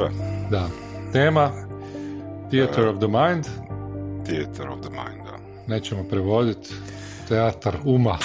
[0.00, 0.12] Može.
[0.50, 0.68] Da.
[1.12, 1.50] Tema
[2.50, 3.44] Theater of the Mind.
[4.24, 5.38] Theater of the Mind, da.
[5.66, 6.74] Nećemo prevoditi.
[7.28, 8.18] Teatar uma.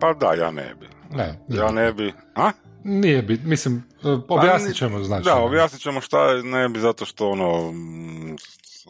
[0.00, 0.88] Pa da, ja ne bi.
[1.16, 1.40] Ne.
[1.48, 2.12] Ja ne bi...
[2.34, 2.50] A?
[2.84, 3.82] Nije bi, mislim,
[4.28, 5.24] objasnit ćemo znači.
[5.24, 8.36] Da, objasnit ćemo šta ne bi, zato što ono, mm,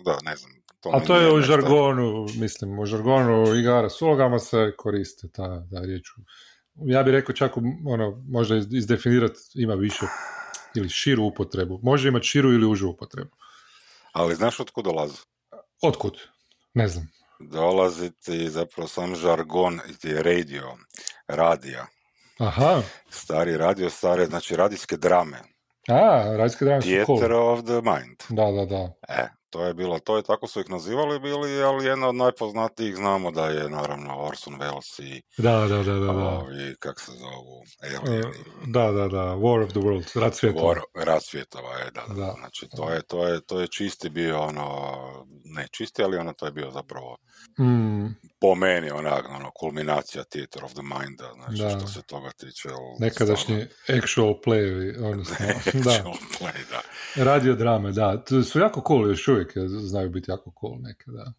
[0.04, 0.52] da, ne znam.
[0.80, 5.66] To A to je u žargonu, mislim, u žargonu igara s ulogama se koriste ta,
[5.70, 6.02] ta riječ.
[6.74, 7.52] Ja bih rekao čak,
[7.86, 10.06] ono, možda izdefinirati ima više
[10.74, 11.80] ili širu upotrebu.
[11.82, 13.30] Može imati širu ili užu upotrebu.
[14.12, 15.18] Ali znaš otkud dolazi?
[15.82, 16.16] Otkud?
[16.74, 17.10] Ne znam.
[17.40, 20.76] Dolazi ti zapravo sam žargon ti radio,
[21.28, 21.86] radija.
[22.38, 22.82] Aha.
[23.10, 25.38] Stari radio, stare, znači radijske drame.
[25.88, 27.52] A, radijske drame su cool.
[27.52, 28.16] of the mind.
[28.28, 28.92] Da, da, da.
[29.08, 32.96] E, to je bilo, to je tako su ih nazivali bili, ali jedna od najpoznatijih
[32.96, 36.12] znamo da je naravno Orson Welles i da, da, da, da, da.
[36.12, 38.24] Ovi, kak se zovu, Alien.
[38.24, 38.34] Uh,
[38.66, 40.74] da, da, da, War of the Worlds, Rat svjetova.
[40.74, 44.40] War, Rat svjetova, je, da, da, Znači, to je, to, je, to je čisti bio
[44.40, 44.66] ono,
[45.44, 47.16] ne čisti, ali ono to je bio zapravo
[47.58, 48.06] mm.
[48.40, 51.70] Po meni onak, ono, kulminacija Theater of the Mind, znači da.
[51.70, 52.68] što se toga tiče.
[52.98, 54.02] Nekadašnji stvarno...
[54.02, 55.36] actual play, odnosno,
[55.84, 56.04] da.
[56.38, 56.80] play, da.
[57.24, 61.04] Radio drame, da, to su jako cool još uvijek uvijek znaju biti jako cool neke,
[61.06, 61.32] da.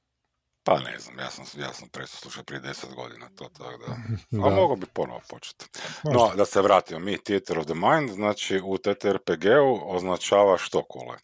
[0.63, 3.95] Pa ne znam, ja sam, ja sam presto slušao prije deset godina to, tako da.
[4.47, 5.65] A mogu bi ponovo početi.
[6.03, 11.17] No, da se vratimo, mi Theater of the Mind, znači u TTRPG-u označava što kule?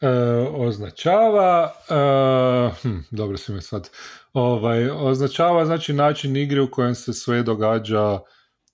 [0.00, 0.08] E,
[0.56, 3.90] označava, e, hm, dobro si me sad,
[4.32, 8.20] ovaj, označava znači način igre u kojem se sve događa,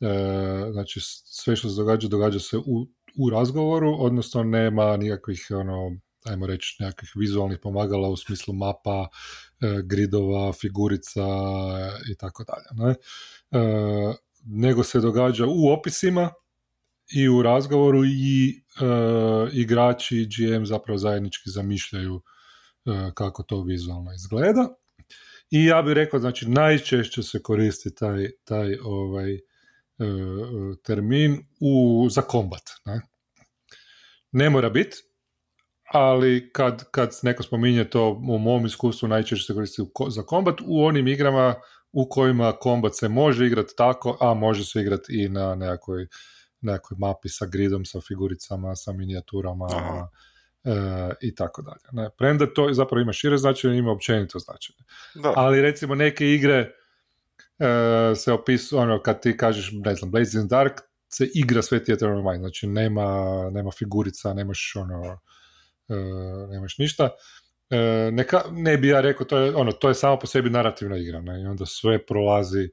[0.00, 2.86] e, znači sve što se događa, događa se u,
[3.18, 5.90] u razgovoru, odnosno nema nikakvih ono,
[6.24, 9.08] ajmo reći, nekakvih vizualnih pomagala u smislu mapa,
[9.84, 11.26] gridova, figurica
[12.12, 12.94] i tako dalje.
[12.94, 13.58] E,
[14.44, 16.30] nego se događa u opisima
[17.12, 18.84] i u razgovoru i e,
[19.52, 22.22] igrači i GM zapravo zajednički zamišljaju
[23.14, 24.68] kako to vizualno izgleda.
[25.50, 29.38] I ja bih rekao, znači najčešće se koristi taj, taj ovaj,
[30.82, 32.62] termin u, za kombat.
[32.84, 33.00] Ne?
[34.32, 34.96] ne mora biti,
[35.92, 40.84] ali kad, kad neko spominje to u mom iskustvu najčešće se koristi za kombat u
[40.84, 41.54] onim igrama
[41.92, 46.06] u kojima kombat se može igrati tako, a može se igrati i na nekakvoj,
[46.60, 49.66] nekakvoj mapi sa gridom, sa figuricama, sa minijaturama
[50.64, 50.70] e,
[51.20, 51.84] i tako dalje.
[51.92, 54.84] Ne, premda to zapravo ima šire značenje, ima općenito značenje.
[55.36, 56.72] Ali recimo neke igre
[57.58, 62.08] e, se opisuju, ono, kad ti kažeš, ne znam, Blazing Dark, se igra sve Theater
[62.08, 63.04] of Mind, znači nema,
[63.50, 65.18] nema figurica, nemaš ono,
[66.50, 67.10] nemaš ništa.
[67.70, 70.96] E, neka, ne bi ja rekao, to je, ono, to je samo po sebi narativna
[70.96, 71.42] igra, ne?
[71.42, 72.70] i onda sve prolazi e,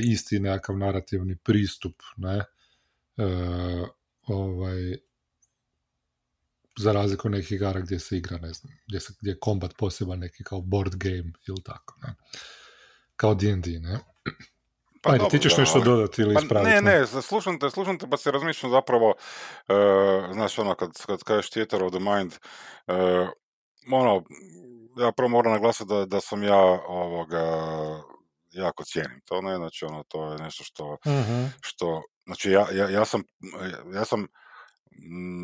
[0.00, 2.44] isti nekakav narativni pristup, ne,
[4.26, 4.96] ovaj,
[6.78, 10.18] za razliku nekih igara gdje se igra, ne znam, gdje, se, gdje je kombat poseban
[10.18, 12.14] neki kao board game ili tako, ne,
[13.16, 13.98] kao D&D, ne.
[15.02, 16.70] Pa Ajde, ti ćeš nešto dodati ili pa ispraviti?
[16.70, 21.22] Ne, ne, slušam te, slušam te, pa se razmišljam zapravo, uh, znaš, ono, kad, kad
[21.22, 22.32] kažeš theater of the mind,
[22.86, 23.28] uh,
[23.92, 24.22] ono,
[24.96, 27.42] ja prvo moram naglasiti da, da sam ja ovoga,
[28.50, 32.88] jako cijenim to, ne, znači, ono, to je nešto što, uh što znači, ja, ja,
[32.88, 33.22] ja sam,
[33.94, 34.26] ja sam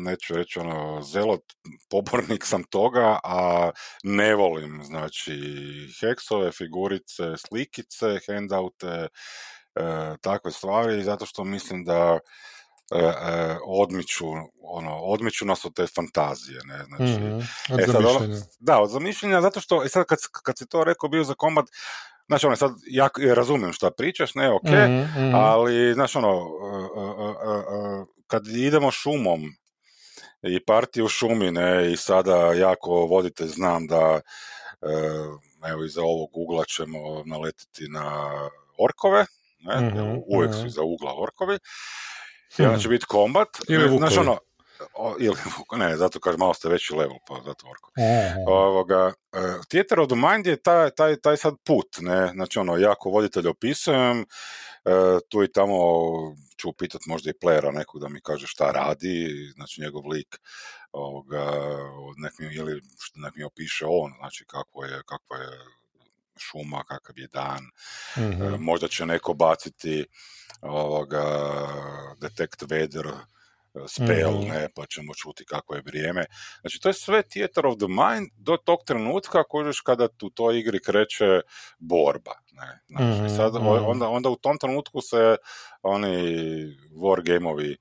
[0.05, 1.41] neću reći ono, zelot,
[1.89, 3.71] pobornik sam toga, a
[4.03, 5.33] ne volim, znači,
[5.99, 9.07] heksove, figurice, slikice, handoute,
[9.75, 12.19] e, takve stvari, zato što mislim da
[12.91, 14.25] e, e, odmiču,
[14.61, 17.39] ono, odmiču nas od te fantazije, ne, znači, mm
[17.73, 18.19] od e, sad, ono,
[18.59, 21.65] da, od zamišljenja, zato što, e sad kad, kad si to rekao bio za kombat,
[22.29, 26.49] Znači, ono, sad, ja razumijem šta pričaš, ne, ok, mm ali, znači, ono,
[28.29, 29.53] kad idemo šumom
[30.41, 34.21] i partiju šumi, ne, i sada jako vodite, znam da,
[34.81, 34.89] e,
[35.71, 38.31] evo, iza ovog ugla ćemo naletiti na
[38.77, 39.25] orkove,
[39.59, 41.57] ne, mm uvijek su iza ugla orkovi,
[42.57, 44.37] i onda će biti kombat, ili znači, ono,
[45.19, 45.35] ili,
[45.83, 47.91] ne, zato kažem, malo ste veći level, pa zato orko.
[48.47, 52.77] Ovoga, uh, Theater of the Mind je taj, taj, taj sad put, ne, znači ono,
[52.77, 54.25] jako voditelj opisujem, uh,
[55.29, 55.77] tu i tamo
[56.57, 60.39] ću pitati možda i playera nekog da mi kaže šta radi, znači njegov lik,
[60.91, 61.51] ovoga,
[62.17, 62.81] nek mi, ili
[63.15, 65.49] nek mi opiše on, znači kako je, kakva je
[66.37, 67.63] šuma, kakav je dan,
[68.17, 70.05] mm možda će neko baciti
[70.61, 71.23] ovoga,
[72.21, 73.11] detect weather,
[73.87, 76.25] spell, mm ne, pa ćemo čuti kako je vrijeme.
[76.61, 80.59] Znači, to je sve theater of the mind do tog trenutka kožeš kada u toj
[80.59, 81.41] igri kreće
[81.79, 82.33] borba.
[82.59, 82.79] Ne?
[82.87, 83.55] Znači, mm sad,
[83.87, 85.35] onda, onda u tom trenutku se
[85.81, 86.17] oni
[86.95, 87.77] war gameovi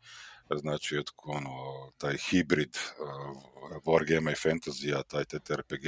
[0.57, 1.51] znači od, ono,
[1.99, 5.87] taj hibrid uh, wargame i fantasy taj TTRPG,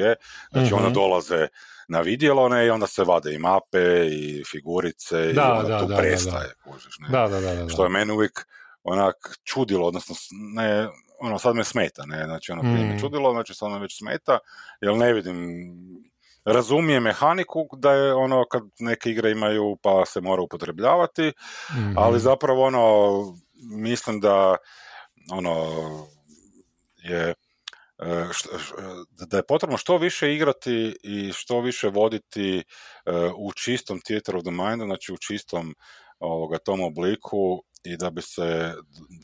[0.53, 1.49] znači mm dolaze
[1.89, 5.81] na vidjelo, ne, i onda se vade i mape i figurice da, i onda da,
[5.81, 8.47] tu da, prestaje, da, kužiš, ne, da, da, da, što je meni uvijek
[8.83, 10.15] onak čudilo, odnosno
[10.55, 10.89] ne,
[11.21, 13.01] ono sad me smeta, ne, znači ono prije me mm.
[13.01, 14.39] čudilo, znači sad me već smeta,
[14.81, 15.67] jer ne vidim
[16.53, 21.33] razumije mehaniku da je ono kad neke igre imaju pa se mora upotrebljavati,
[21.73, 23.21] mm ali zapravo ono
[23.77, 24.57] mislim da
[25.33, 25.67] ono
[26.97, 27.35] je
[27.99, 28.25] e,
[29.27, 32.63] da je potrebno što više igrati i što više voditi e,
[33.37, 35.75] u čistom theater of the mind, znači u čistom
[36.19, 38.75] ovoga, tom obliku i da bi se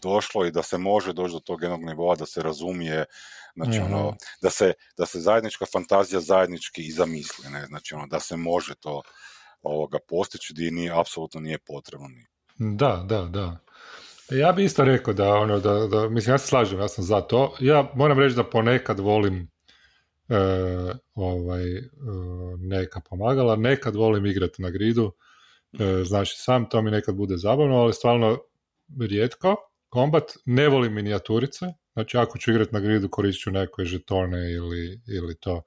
[0.02, 3.04] došlo i da se može doći do tog jednog nivoa, da se razumije,
[3.54, 4.16] znači ono, mhm.
[4.42, 8.74] da se, da se zajednička fantazija zajednički i zamisli, ne, znači ono, da se može
[8.74, 9.02] to
[9.62, 12.08] ovoga postići gdje nije, apsolutno nije potrebno.
[12.58, 13.58] Da, da, da.
[14.30, 17.20] Ja bi isto rekao da, ono, da, da, mislim, ja se slažem, ja sam za
[17.20, 17.56] to.
[17.60, 19.50] Ja moram reći da ponekad volim
[20.28, 20.36] e,
[21.14, 21.82] ovaj, e,
[22.58, 25.12] neka pomagala, nekad volim igrati na gridu,
[26.04, 28.38] znači sam to mi nekad bude zabavno, ali stvarno
[29.00, 29.56] rijetko.
[29.88, 35.00] Kombat, ne volim minijaturice, znači ako ću igrati na gridu koristit ću neke žetone ili,
[35.06, 35.62] ili to,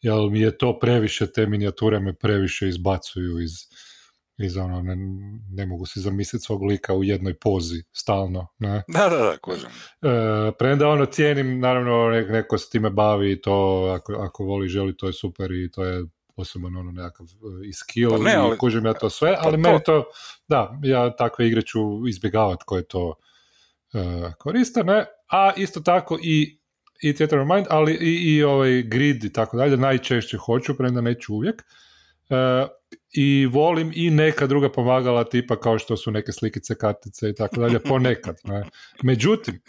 [0.00, 3.52] jer mi je to previše, te minijature me previše izbacuju iz,
[4.38, 4.96] iz ono, ne,
[5.50, 8.46] ne mogu si zamisliti svog lika u jednoj pozi, stalno.
[8.58, 8.82] Ne?
[8.88, 9.36] Da, da, da.
[10.08, 14.96] E, premda ono cijenim, naravno, neko se time bavi i to, ako, ako voli, želi,
[14.96, 16.04] to je super i to je
[16.36, 19.48] poseban ono nekakav e, i skill pa ne, ali, i kužim ja to sve, pa
[19.48, 20.04] ali to, meni to,
[20.48, 21.78] da, ja takve igre ću
[22.08, 23.14] izbjegavati koje to
[23.92, 26.60] uh, koriste, ne, a isto tako i
[27.02, 31.00] i Theater of Mind, ali i, i ovaj grid i tako dalje, najčešće hoću, premda
[31.00, 31.62] neću uvijek.
[32.28, 32.36] Uh,
[33.12, 37.60] I volim i neka druga pomagala tipa kao što su neke slikice, kartice i tako
[37.60, 38.36] dalje, ponekad.
[38.44, 38.64] Ne.
[39.02, 39.62] Međutim,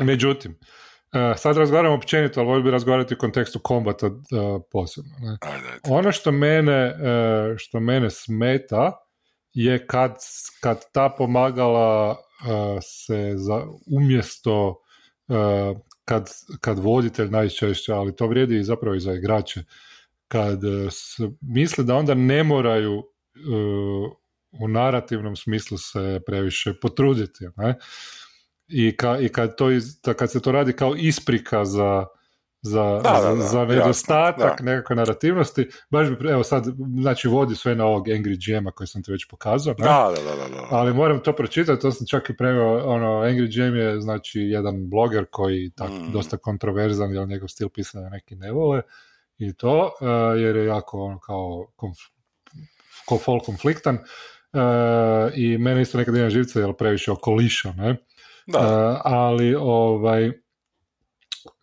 [0.00, 0.89] međutim, Uh,
[1.36, 4.12] sad razgovaramo općenito, ali volim bi razgovarati u kontekstu kombata uh,
[4.72, 5.10] posebno.
[5.20, 5.38] Ne?
[5.88, 8.92] Ono što mene, uh, što mene smeta
[9.52, 10.16] je kad,
[10.60, 12.16] kad ta pomagala
[12.82, 14.76] se za, umjesto
[16.04, 16.30] kad,
[16.60, 19.64] kad voditelj najčešće, ali to vrijedi i zapravo i za igrače,
[20.28, 20.60] kad
[21.40, 23.04] misle da onda ne moraju
[24.50, 27.44] u narativnom smislu se previše potruditi.
[27.56, 27.74] Ne?
[28.70, 29.84] I, ka, i kad, to iz,
[30.16, 32.06] kad se to radi kao isprika za,
[32.62, 36.64] za, da, da, za nedostatak nekakve narativnosti, baš bi, evo sad,
[37.00, 39.84] znači vodi sve na ovog Angry Jam-a koji sam ti već pokazao, ne?
[39.84, 43.60] Da, da, da, da, ali moram to pročitati, to sam čak i preveo, ono, Angry
[43.60, 46.12] Jam je znači jedan bloger koji tak, mm.
[46.12, 48.82] dosta kontroverzan, jer njegov stil pisanja neki ne vole
[49.38, 51.98] i to, uh, jer je jako ono kao konf,
[53.06, 57.96] ko konfliktan uh, i mene isto nekad ima živce, jer previše okoliša, ne?
[58.46, 58.58] Da.
[58.58, 60.32] Uh, ali ovaj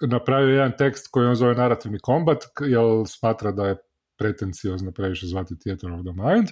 [0.01, 3.77] napravio jedan tekst koji on zove narativni kombat, jer smatra da je
[4.17, 6.47] pretenciozno previše zvati Theater of the Mind.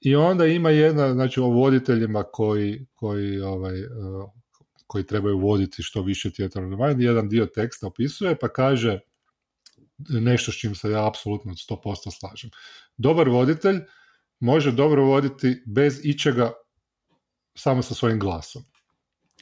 [0.00, 4.30] I onda ima jedna, znači o voditeljima koji, koji, ovaj, uh,
[4.86, 9.00] koji trebaju voditi što više Theater of the Mind, jedan dio teksta opisuje pa kaže
[10.08, 12.50] nešto s čim se ja apsolutno 100% slažem.
[12.96, 13.80] Dobar voditelj
[14.40, 16.52] može dobro voditi bez ičega
[17.54, 18.62] samo sa svojim glasom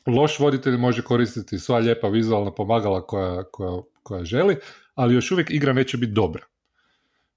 [0.07, 4.57] loš voditelj može koristiti sva lijepa vizualna pomagala koja, koja, koja želi,
[4.95, 6.45] ali još uvijek igra neće biti dobra.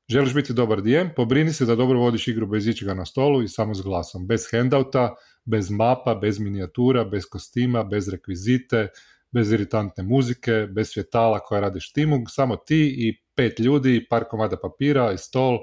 [0.09, 3.47] Želiš biti dobar DM, pobrini se da dobro vodiš igru bez ičega na stolu i
[3.47, 4.27] samo s glasom.
[4.27, 8.87] Bez handouta, bez mapa, bez minijatura, bez kostima, bez rekvizite,
[9.31, 14.57] bez iritantne muzike, bez svjetala koja radiš timu, samo ti i pet ljudi, par komada
[14.57, 15.59] papira i stol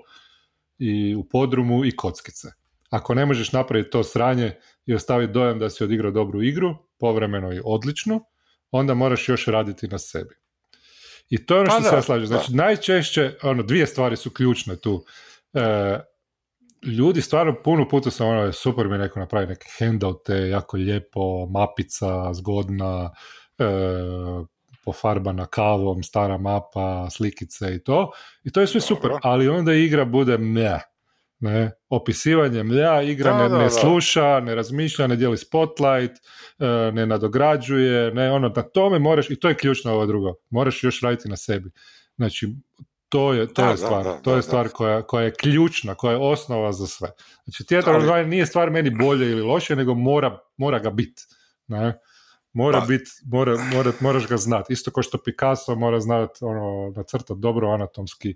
[0.79, 2.49] i u podrumu i kockice.
[2.97, 4.53] Ako ne možeš napraviti to sranje
[4.87, 8.21] i ostaviti dojam da si odigrao dobru igru, povremeno i odličnu,
[8.71, 10.35] onda moraš još raditi na sebi.
[11.29, 12.27] I to je ono što pa se slažem.
[12.27, 15.05] Znači, najčešće, ono, dvije stvari su ključne tu.
[15.55, 15.99] E,
[16.83, 22.35] ljudi stvarno puno puta sam ono, super mi neko napravi neke handoute, jako lijepo, mapica,
[22.35, 23.11] zgodna,
[23.59, 23.65] e,
[24.85, 28.11] pofarbana kavom, stara mapa, slikice i to.
[28.45, 30.81] I to je sve super, ali onda igra bude meh
[31.39, 36.17] ne, opisivanje mlja, igra ne, sluša, ne razmišlja, ne dijeli spotlight,
[36.59, 40.85] e, ne nadograđuje, ne, ono, na tome moraš, i to je ključno ovo drugo, moraš
[40.85, 41.71] još raditi na sebi.
[42.17, 42.49] Znači,
[43.09, 46.73] to je, to je stvar, to je stvar koja, koja je ključna, koja je osnova
[46.73, 47.09] za sve.
[47.45, 48.27] Znači, tijetar ali...
[48.27, 51.23] nije stvar meni bolje ili loše, nego mora, mora ga biti.
[51.67, 51.99] Ne?
[52.53, 52.87] Mora pa.
[52.87, 54.73] biti, mora, mora, moraš ga znati.
[54.73, 58.35] Isto kao što Picasso mora znati, ono, nacrtati dobro anatomski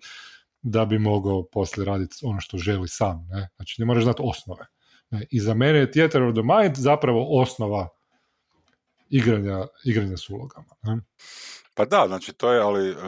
[0.62, 3.26] da bi mogao poslije raditi ono što želi sam.
[3.30, 3.48] Ne?
[3.56, 4.66] Znači ne moraš znati osnove.
[5.10, 5.26] Ne?
[5.30, 7.88] I za mene je Theater of the Mind zapravo osnova
[9.08, 10.74] igranja, igranja s ulogama.
[10.82, 11.00] Ne?
[11.74, 12.98] Pa da, znači to je, ali uh,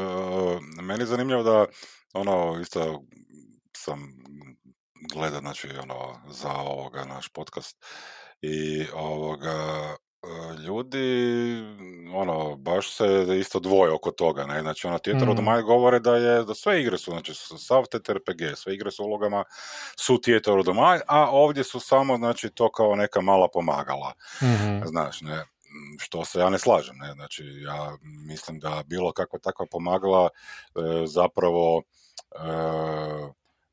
[0.83, 1.67] meni je zanimljivo da
[2.13, 3.03] ono, isto
[3.77, 4.01] sam
[5.15, 7.85] gleda, znači, ono, za ovoga naš podcast
[8.41, 9.97] i ovoga,
[10.67, 11.57] ljudi,
[12.15, 15.31] ono, baš se isto dvoje oko toga, ne, znači, ono, Theater mm.
[15.31, 19.45] of govore da je, da sve igre su, znači, sav TTRPG, sve igre su ulogama,
[19.97, 20.73] su Theater of the
[21.07, 24.13] a ovdje su samo, znači, to kao neka mala pomagala,
[24.43, 25.45] mm znaš, ne,
[25.99, 31.07] što se ja ne slažem, ne, znači, ja mislim da bilo kakva takva pomagala e,
[31.07, 31.83] zapravo
[32.35, 32.39] e,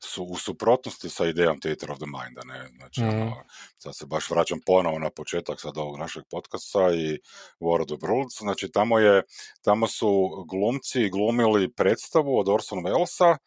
[0.03, 2.69] su u suprotnosti sa idejom Theater of the Mind, ne?
[2.77, 3.31] Znači, mm.
[3.77, 7.19] sad se baš vraćam ponovo na početak sad ovog našeg podcasta i
[7.59, 9.23] World of Worlds, znači tamo je,
[9.61, 13.37] tamo su glumci glumili predstavu od Orson Wellesa,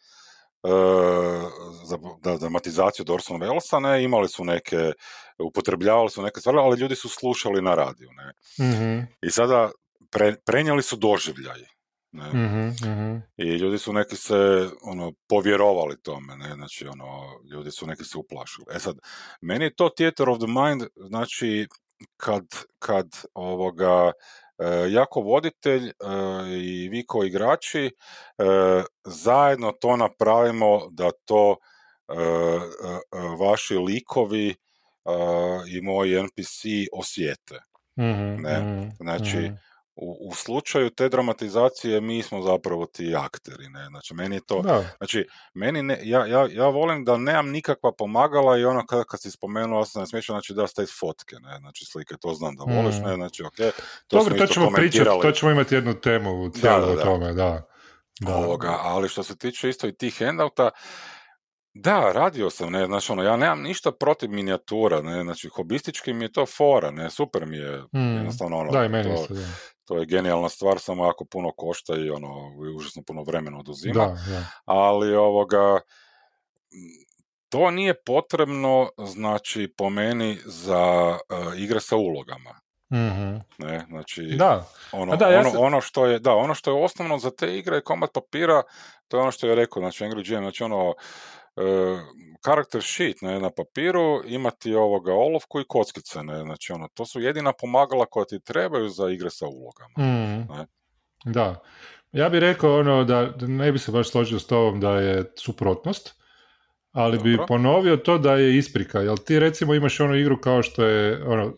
[0.65, 0.71] e,
[1.85, 4.93] za da, dramatizaciju od Orson Wellesa, ne, imali su neke,
[5.39, 8.33] upotrebljavali su neke stvari, ali ljudi su slušali na radiju, ne.
[8.67, 9.09] Mm-hmm.
[9.23, 9.71] I sada
[10.11, 11.61] pre, prenijeli su doživljaj.
[12.13, 12.29] Ne?
[12.29, 16.55] Mm-hmm, I ljudi su neki se ono povjerovali tome, ne?
[16.55, 18.67] Znači, ono, ljudi su neki se uplašili.
[18.75, 18.97] E sad,
[19.41, 21.67] meni je to theater of the mind, znači,
[22.17, 22.45] kad,
[22.79, 24.13] kad ovoga,
[24.59, 25.93] e, jako voditelj e,
[26.63, 27.93] i vi kao igrači e,
[29.05, 31.57] zajedno to napravimo da to
[33.41, 34.55] vaši likovi
[35.69, 37.59] i moji NPC osjete.
[38.01, 38.61] Mm-hmm, ne?
[38.61, 43.87] Mhm, znači, mm-hmm u, u slučaju te dramatizacije mi smo zapravo ti akteri, ne?
[43.87, 44.63] Znači, meni je to,
[44.97, 49.23] znači, meni ne, ja, ja, ja volim da nemam nikakva pomagala i ono kad, kad
[49.23, 51.59] si spomenuo, sam smiješao, znači da ste fotke, ne?
[51.59, 53.03] Znači, slike, to znam da voliš, mm.
[53.03, 53.15] ne?
[53.15, 53.57] Znači, ok,
[54.07, 57.63] to Dobro, to ćemo pričati, to ćemo imati jednu temu u cijelu o tome, da.
[58.21, 58.37] da.
[58.37, 60.71] Ovoga, ali što se tiče isto i tih handouta,
[61.75, 66.25] da, radio sam, ne, znači ono, ja nemam ništa protiv minijatura, ne, znači hobistički mi
[66.25, 68.17] je to fora, ne, super mi je, mm.
[68.17, 69.41] jednostavno ono, da, i meni to, da
[69.85, 74.17] to je genijalna stvar, samo jako puno košta i ono, užasno puno vremena oduzima.
[74.65, 75.81] Ali ovoga,
[77.49, 82.51] to nije potrebno, znači, po meni za uh, igre sa ulogama.
[82.93, 84.67] mm Ne, znači, da.
[84.93, 87.83] Ono, da, ono, ono, što je, da, ono što je osnovno za te igre je
[87.83, 88.63] komad papira,
[89.09, 90.95] to je ono što je rekao, znači Angry Jam, znači ono,
[92.41, 97.21] karakter sheet ne, na papiru, imati ovoga olovku i kockice, ne, znači ono, to su
[97.21, 99.95] jedina pomagala koja ti trebaju za igre sa ulogama.
[99.99, 100.47] Mm.
[100.53, 100.67] Ne.
[101.25, 101.63] Da.
[102.13, 106.23] Ja bih rekao ono da ne bi se baš složio s tobom da je suprotnost,
[106.93, 110.85] ali bi ponovio to da je isprika, jel ti recimo imaš onu igru kao što
[110.85, 111.57] je ono,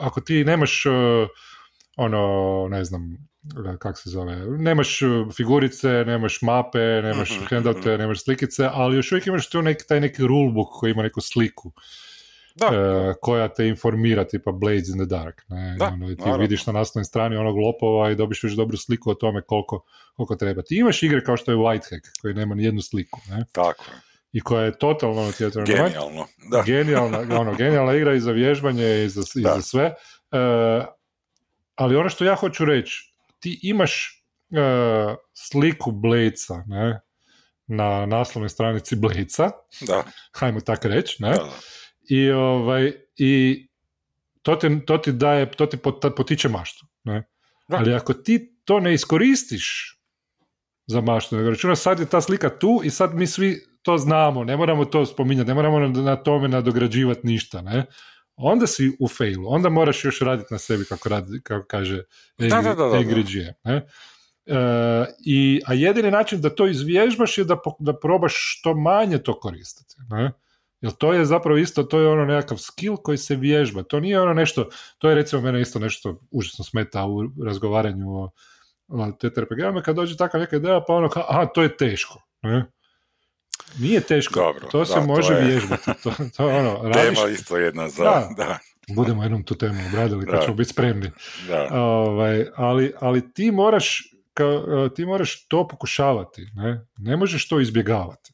[0.00, 0.84] ako ti nemaš
[1.96, 3.28] ono, ne znam,
[3.78, 9.12] kak se zove, nemaš uh, figurice, nemaš mape, nemaš mm handoute, nemaš slikice, ali još
[9.12, 11.72] uvijek imaš tu neki, taj neki rulebook koji ima neku sliku.
[12.54, 15.42] Da, uh, koja te informira, tipa Blades in the Dark.
[15.48, 15.76] Ne?
[15.78, 19.14] Da, ono, ti vidiš na naslovnoj strani onog lopova i dobiš još dobru sliku o
[19.14, 19.84] tome koliko,
[20.16, 20.62] koliko treba.
[20.62, 23.20] Ti imaš igre kao što je Whitehack, koji nema ni jednu sliku.
[23.28, 23.44] Ne?
[23.52, 23.84] Tako
[24.32, 25.32] I koja je totalno ono,
[25.66, 26.62] Genijalno, da.
[26.66, 29.84] Genijalna, ono, genijalna igra i za vježbanje i za, i za sve.
[29.84, 30.86] Uh,
[31.74, 33.07] ali ono što ja hoću reći,
[33.40, 37.00] ti imaš uh, sliku Blejca, ne,
[37.66, 40.04] na naslovnoj stranici Blejca, da.
[40.32, 41.34] hajmo tako reći, ne,
[42.08, 43.64] i, ovaj, i
[44.42, 45.76] to, ti, to ti daje, to ti
[46.16, 47.28] potiče maštu, ne,
[47.68, 49.94] ali ako ti to ne iskoristiš
[50.86, 54.44] za maštu, nego računa sad je ta slika tu i sad mi svi to znamo,
[54.44, 57.86] ne moramo to spominjati, ne moramo na tome nadograđivati ništa, ne,
[58.38, 62.02] onda si u failu, onda moraš još raditi na sebi kako, radi, kako kaže
[62.38, 63.86] Angry, ne?
[64.46, 69.40] E, i, a jedini način da to izvježbaš je da, da probaš što manje to
[69.40, 69.94] koristiti.
[70.10, 70.32] Ne?
[70.80, 73.82] Jer to je zapravo isto, to je ono nekakav skill koji se vježba.
[73.82, 74.68] To nije ono nešto,
[74.98, 78.30] to je recimo mene isto nešto užasno smeta u razgovaranju o,
[78.88, 82.22] o TTRPG-ama, kad dođe takva neka ideja, pa ono aha, to je teško.
[82.42, 82.64] Ne?
[83.78, 85.84] Nije teško, Dobro, to se može to vježbati.
[86.02, 87.18] To, to ono, radiš...
[87.18, 88.04] Tema isto jedna za...
[88.04, 88.30] Da.
[88.36, 88.58] da.
[88.94, 91.10] Budemo jednom tu temu obradili kad ćemo biti spremni.
[91.70, 94.02] Ovaj, ali, ali ti moraš
[94.34, 94.44] ka,
[94.96, 96.46] ti moraš to pokušavati.
[96.54, 96.86] Ne?
[96.98, 98.32] ne možeš to izbjegavati.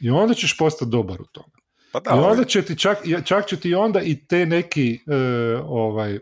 [0.00, 1.52] I onda ćeš postati dobar u tome.
[1.92, 5.16] Pa da, I onda će ti čak, čak će ti onda i te neki e,
[5.64, 6.18] ovaj,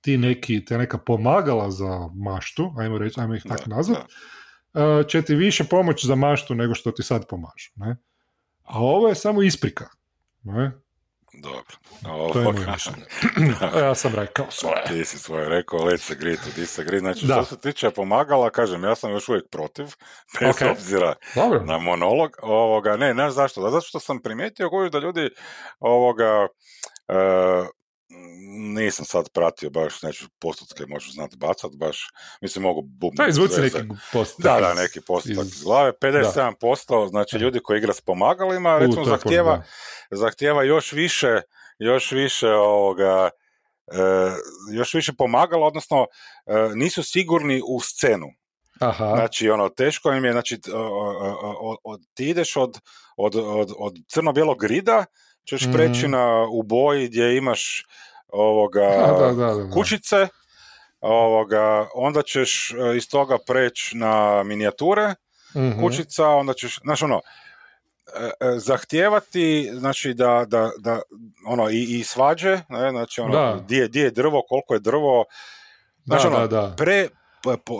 [0.00, 4.43] ti neki, te neka pomagala za maštu, ajmo reći, ajmo ih tako nazvati, E,
[5.08, 7.70] će ti više pomoć za maštu nego što ti sad pomažu.
[7.74, 7.96] Ne?
[8.62, 9.88] A ovo je samo isprika.
[10.42, 10.72] Ne?
[11.42, 12.32] Dobro.
[12.32, 13.04] to je moje mišljenje.
[13.86, 14.84] ja sam rekao svoje.
[14.86, 17.00] Ti si svoje rekao, let's agree to disagree.
[17.00, 17.34] Znači, da.
[17.34, 19.84] što se tiče pomagala, kažem, ja sam još uvijek protiv,
[20.40, 20.70] bez okay.
[20.70, 21.64] obzira Dobro.
[21.64, 22.30] na monolog.
[22.42, 23.62] Ovoga, ne, ne zašto.
[23.62, 25.30] Da, zato što sam primijetio koju da ljudi
[25.80, 26.46] ovoga,
[27.08, 27.66] uh,
[28.54, 32.06] nisam sad pratio baš, neću postotke možeš znati bacat, baš,
[32.40, 33.22] mislim mogu bubnuti.
[33.22, 33.78] Da, izvuci neki
[34.12, 34.44] postotak.
[34.44, 35.92] Da, da, neki postotak iz, glave.
[36.02, 39.62] 57%, znači ljudi koji igra s pomagalima, recimo zahtjeva,
[40.10, 41.40] zahtjeva još više,
[41.78, 43.30] još više ovoga,
[43.86, 43.98] e,
[44.72, 46.06] još više pomagala, odnosno
[46.46, 48.26] e, nisu sigurni u scenu.
[48.80, 49.12] Aha.
[49.16, 50.60] Znači, ono, teško im je, znači,
[52.14, 52.80] ti ideš od,
[53.16, 55.04] od, od, od crno-bijelog grida,
[55.48, 55.72] ćeš mm.
[55.72, 57.86] preći na, u boji gdje imaš
[58.34, 58.80] ovoga,
[59.20, 60.28] da, da, da, kućice,
[61.00, 65.14] ovoga, onda ćeš e, iz toga preći na minijature
[65.56, 67.20] mm kućica, onda ćeš, znači ono,
[68.16, 71.00] e, e, zahtijevati, znači da, da, da
[71.46, 75.24] ono, i, i svađe, ne, znači ono, di je, je drvo, koliko je drvo,
[76.04, 77.08] znači ono, da, pre,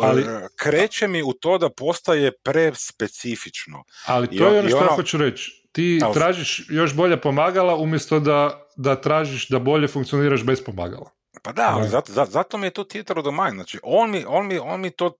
[0.03, 0.25] ali,
[0.57, 3.85] kreće mi u to da postaje prespecifično.
[4.07, 8.67] Ali to je ono što ono, hoću reći ti tražiš još bolje pomagala umjesto da,
[8.77, 11.11] da tražiš da bolje funkcioniraš bez pomagala.
[11.43, 13.55] Pa da, ali zato, zato, mi je to the mind.
[13.55, 15.13] Znači, on mi, on mi, on mi to...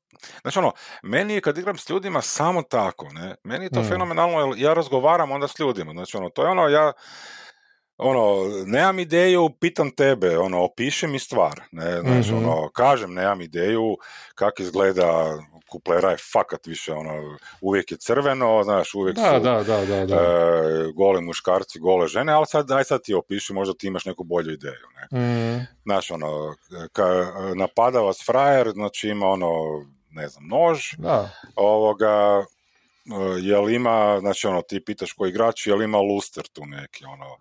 [0.43, 3.35] Znači, ono, meni je kad igram s ljudima samo tako, ne?
[3.45, 3.89] Meni je to mm.
[3.89, 5.93] fenomenalno, jer ja razgovaram onda s ljudima.
[5.93, 6.93] Znači, ono, to je ono, ja
[7.97, 13.41] ono, nemam ideju, pitam tebe, ono, opiši mi stvar, ne, znači, mm ono, kažem, nemam
[13.41, 13.97] ideju,
[14.35, 15.39] kako izgleda
[15.75, 20.07] kuplera je fakat više ono, uvijek je crveno, znaš, uvijek da, su da, da, da,
[20.07, 20.17] da.
[20.17, 24.25] E, gole muškarci, gole žene, ali sad, aj sad ti opiši, možda ti imaš neku
[24.25, 25.19] bolju ideju, ne.
[25.21, 25.67] Mm.
[25.83, 26.55] Znaš, ono,
[26.93, 27.05] ka,
[27.57, 29.51] napada vas frajer, znači ima ono,
[30.11, 31.31] ne znam, nož, da.
[31.57, 37.05] ovoga, e, jel ima, znači ono, ti pitaš koji igrač, jel ima luster tu neki,
[37.05, 37.37] ono,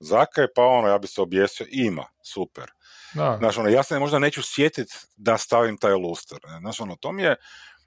[0.00, 2.70] zakaj, pa ono, ja bi se objesio, ima, super.
[3.14, 3.36] Da.
[3.38, 6.38] Znaš, ono, ja se možda neću sjetiti da stavim taj luster.
[6.60, 7.36] Znaš, ono, to mi je...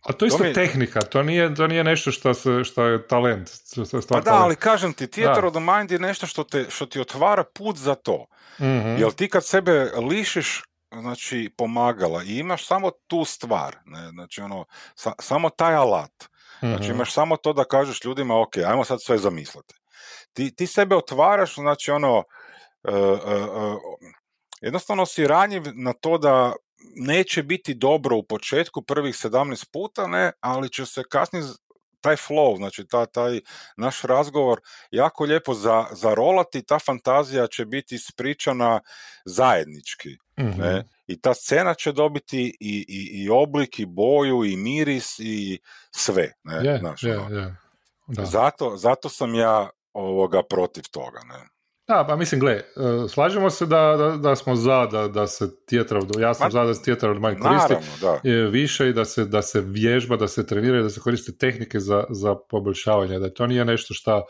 [0.03, 3.49] A to je isto tehnika, to nije, to nije nešto što, se, što je talent.
[3.49, 6.85] Što pa da, ali kažem ti, theater of the mind je nešto što, te, što
[6.85, 8.25] ti otvara put za to.
[8.59, 10.61] mm Jer ti kad sebe lišiš
[10.91, 14.09] znači pomagala i imaš samo tu stvar, ne?
[14.09, 14.65] znači ono,
[15.19, 16.23] samo taj alat.
[16.59, 16.91] Znači mhm.
[16.91, 19.73] imaš samo to da kažeš ljudima, ok, ajmo sad sve zamisliti.
[20.33, 23.77] Ti, ti sebe otvaraš, znači ono, uh, uh,
[24.61, 26.53] jednostavno si ranjiv na to da
[26.95, 31.43] neće biti dobro u početku prvih 17 puta, ne, ali će se kasnije
[32.03, 33.39] taj flow, znači ta, taj
[33.77, 38.79] naš razgovor jako lijepo za, zarolati, ta fantazija će biti spričana
[39.25, 40.09] zajednički.
[40.37, 40.49] Ne?
[40.49, 40.87] Mhm.
[41.07, 45.59] I ta scena će dobiti i, i, i oblik, i boju, i miris, i
[45.91, 46.31] sve.
[46.43, 46.53] Ne?
[46.53, 47.53] Yeah, znači, yeah, yeah.
[48.07, 48.25] Da.
[48.25, 51.19] Zato, zato sam ja ovoga protiv toga.
[51.19, 51.52] Ne?
[51.87, 52.63] Da, pa mislim, gle, e,
[53.09, 56.73] slažemo se da, da, da smo za da, da se Theater ja sam za da
[56.73, 60.79] se of Mind koristi naravno, više i da se, da se vježba, da se trenira
[60.79, 64.21] i da se koriste tehnike za, za poboljšavanje, da to nije nešto šta,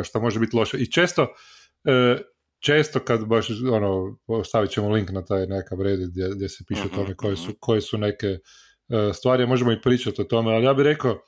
[0.00, 0.76] e, šta može biti loše.
[0.76, 1.26] I često,
[1.84, 2.18] e,
[2.60, 6.82] često kad baš, ono, stavit ćemo link na taj nekav red gdje, gdje se piše
[6.84, 7.56] o tome mhm, koje su, mhm.
[7.60, 8.38] koje su neke
[9.14, 11.18] stvari, možemo i pričati o tome, ali ja bih rekao,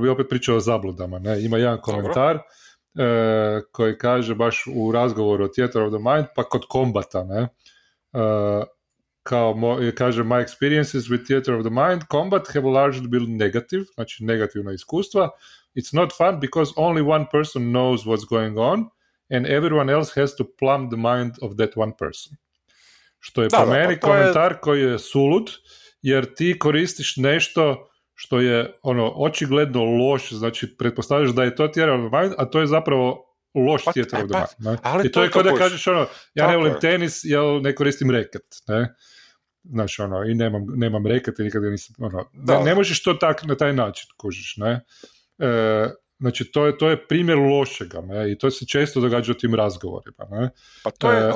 [0.00, 2.40] bi opet pričao o zabludama, ne, ima jedan komentar, e,
[3.72, 7.48] koji kaže baš u razgovoru o Theater of the Mind, pa kod kombata, ne, e,
[9.22, 13.84] kao mo, kaže my experiences with Theater of the Mind, combat have largely been negative,
[13.94, 15.30] znači negativna iskustva.
[15.74, 18.90] It's not fun because only one person knows what's going on
[19.30, 22.36] and everyone else has to plumb the mind of that one person.
[23.18, 24.58] Što je da, po da, meni pa komentar je...
[24.60, 25.50] koji je sulud,
[26.02, 27.88] jer ti koristiš nešto
[28.22, 32.44] što je ono očigledno loš, znači pretpostavljaš da je to theater of the mind, a
[32.44, 34.78] to je zapravo loš pa, theater of the pa, mind.
[34.82, 38.10] Ali I to, je kao da kažeš ono, ja ne volim tenis, ja ne koristim
[38.10, 38.94] reket, ne?
[39.64, 42.58] Znači ono, i nemam, nemam reket i nikada nisam, ono, da.
[42.58, 44.84] ne, ne možeš to tak, na taj način kužiš, ne?
[45.38, 45.88] E,
[46.20, 48.32] znači to je, to je primjer lošega, ne?
[48.32, 50.50] I to se često događa u tim razgovorima, ne?
[50.84, 51.32] Pa to je, e,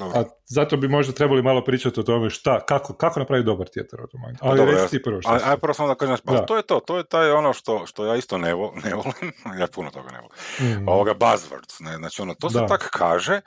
[0.00, 4.00] a zato bi možda trebali malo pričati o tome šta, kako, kako napraviti dobar tijetar
[4.00, 4.10] od.
[4.40, 6.80] Ali Dobro, reci ti prvo što Aj, prvo samo da kažem, pa to je to,
[6.80, 10.10] to je taj ono što, što ja isto ne, vo, ne volim, ja puno toga
[10.10, 10.82] ne volim.
[10.82, 10.88] Mm.
[10.88, 13.40] Ovoga buzzwords, ne, znači ono, to se tak kaže,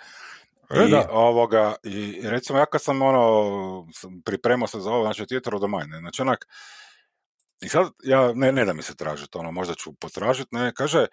[0.69, 1.07] e, I, da.
[1.11, 3.87] ovoga, i recimo ja kad sam ono,
[4.25, 6.47] pripremao se za ovo, znači Theater of the Mind, ne, znači onak,
[7.61, 11.05] i sad ja, ne, ne da mi se tražiti, ono, možda ću potražiti, ne, kaže,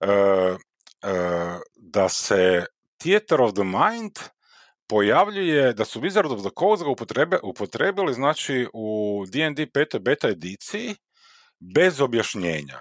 [0.00, 0.56] uh,
[1.04, 2.66] uh, da se
[2.98, 4.33] Theater of the Mind
[4.94, 9.98] pojavljuje da su Wizard of the Coast ga upotrebe, upotrebili znači u D&D 5.
[9.98, 10.94] beta ediciji
[11.74, 12.80] bez objašnjenja.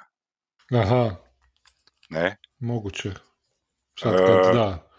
[0.73, 1.15] Aha.
[2.09, 2.37] Ne?
[2.59, 3.11] Moguće.
[3.99, 4.89] Sad kad, uh, da.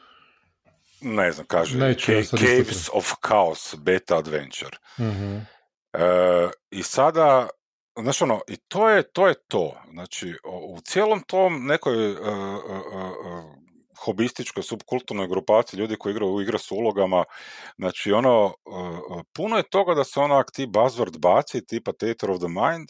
[1.01, 4.77] Ne znam, kaže Neću, Caves of Chaos beta adventure.
[4.99, 5.41] Uh-huh.
[5.93, 7.49] Uh, I sada
[8.03, 9.29] Znači ono, i to je to.
[9.29, 9.81] Je to.
[9.93, 10.35] Znači,
[10.69, 13.45] u cijelom tom nekoj uh, uh,
[13.99, 17.25] hobističkoj subkulturnoj grupaciji ljudi koji igraju u igre s ulogama,
[17.79, 22.39] znači ono, uh, puno je toga da se ono ti buzzword baci, tipa Theater of
[22.39, 22.89] the Mind,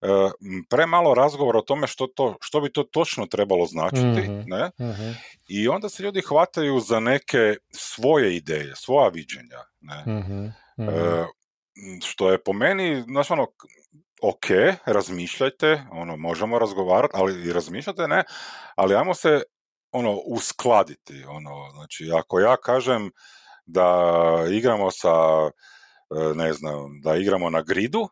[0.00, 0.32] uh,
[0.70, 4.44] premalo razgovora o tome što, to, što bi to točno trebalo značiti, mm-hmm.
[4.46, 4.70] ne?
[4.80, 5.16] Mm-hmm.
[5.48, 10.14] I onda se ljudi hvataju za neke svoje ideje, svoja viđenja, ne?
[10.14, 10.54] Mm-hmm.
[12.02, 13.46] Što je po meni, znači ono,
[14.22, 14.46] ok,
[14.86, 18.24] razmišljajte, ono, možemo razgovarati, ali i razmišljate, ne,
[18.76, 19.42] ali ajmo se
[19.96, 23.10] ono uskladiti ono znači ako ja kažem
[23.66, 23.88] da
[24.50, 25.14] igramo sa
[26.10, 28.08] e, ne znam da igramo na gridu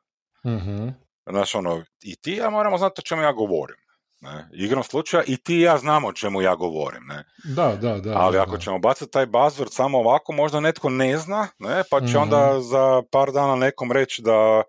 [0.47, 0.89] mm
[1.31, 3.85] znači ono i ti ja moramo znati o čemu ja govorim
[4.25, 4.49] ne?
[4.53, 7.03] Igrom slučaja i ti ja znamo o čemu ja govorim.
[7.07, 7.25] Ne?
[7.45, 8.13] Da, da, da.
[8.17, 11.83] Ali da, ako ćemo baciti taj buzzword samo ovako, možda netko ne zna, ne?
[11.91, 12.61] pa će onda mhm.
[12.61, 14.63] za par dana nekom reći da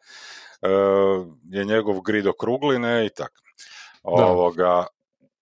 [0.61, 0.69] e,
[1.49, 3.05] je njegov grid okrugli ne?
[3.05, 3.41] i tako.
[4.03, 4.85] Ovoga,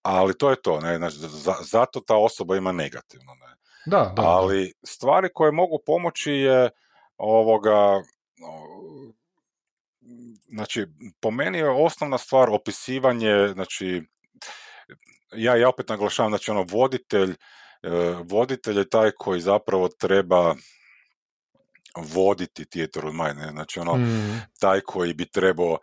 [0.03, 1.15] ali to je to, ne, znači,
[1.61, 3.55] zato ta osoba ima negativno, ne.
[3.85, 6.69] Da, da, ali stvari koje mogu pomoći je
[7.17, 8.01] ovoga,
[10.47, 10.85] znači,
[11.19, 14.03] po meni je osnovna stvar opisivanje, znači,
[15.35, 17.31] ja, ja opet naglašavam, znači, ono, voditelj,
[17.83, 17.89] e,
[18.23, 20.55] voditelj je taj koji zapravo treba
[21.97, 24.41] voditi Theater of Mind, znači ono, mm.
[24.59, 25.77] taj koji bi trebao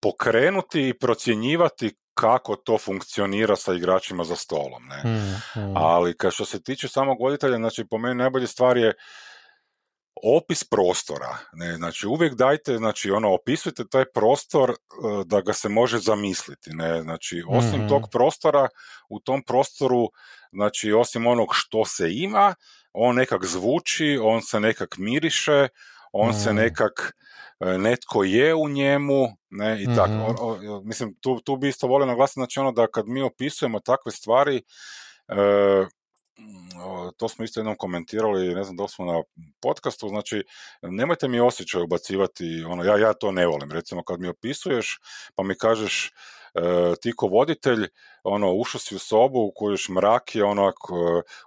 [0.00, 4.86] pokrenuti i procjenjivati kako to funkcionira sa igračima za stolom.
[4.88, 5.00] Ne?
[5.02, 5.76] Hmm, hmm.
[5.76, 8.94] Ali kad što se tiče samog voditelja, znači po meni najbolje stvar je
[10.22, 11.38] opis prostora.
[11.52, 11.76] Ne?
[11.76, 14.74] Znači uvijek dajte, znači ono, opisujte taj prostor e,
[15.24, 16.70] da ga se može zamisliti.
[16.70, 17.02] Ne?
[17.02, 17.88] Znači osim hmm.
[17.88, 18.68] tog prostora,
[19.08, 20.10] u tom prostoru,
[20.52, 22.54] znači osim onog što se ima,
[22.92, 25.68] on nekak zvuči, on se nekak miriše,
[26.16, 27.16] on se nekak
[27.60, 30.54] E, netko je u njemu, ne, i tako.
[30.56, 30.88] Mhm.
[30.88, 34.62] mislim, tu, tu bi isto volio naglasiti, znači ono da kad mi opisujemo takve stvari,
[35.28, 35.86] e,
[37.16, 39.22] to smo isto jednom komentirali, ne znam da smo na
[39.60, 40.44] podcastu, znači
[40.82, 44.98] nemojte mi osjećaj ubacivati, ono, ja, ja to ne volim, recimo kad mi opisuješ
[45.34, 46.12] pa mi kažeš
[46.54, 47.88] e, ti ko voditelj,
[48.22, 50.76] ono, ušao si u sobu u kojoj mrak je onak,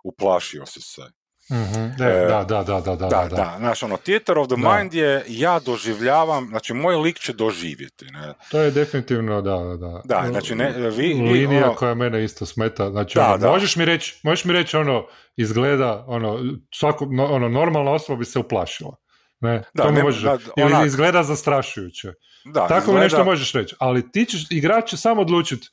[0.03, 1.18] uplašio si se.
[1.51, 1.95] Mm-hmm.
[1.97, 3.27] da, da, da, da, da, da.
[3.35, 3.55] da.
[3.57, 8.05] Znaš, ono, Theater of the Mind je, ja doživljavam, znači, moj lik će doživjeti.
[8.05, 8.33] Ne?
[8.51, 10.01] To je definitivno, da, da.
[10.05, 11.13] Da, znači, ne, vi...
[11.13, 11.75] Linija ono...
[11.75, 16.03] koja mene isto smeta, znači, da, ono, možeš mi reći, možeš mi reći, ono, izgleda,
[16.07, 16.39] ono,
[16.73, 18.95] svako, ono, normalna osoba bi se uplašila.
[19.39, 22.13] Ne, da, to ne, možeš, da, ili izgleda zastrašujuće.
[22.45, 23.03] Da, Tako izgleda...
[23.03, 25.67] nešto možeš reći, ali ti ćeš, igrač će samo odlučiti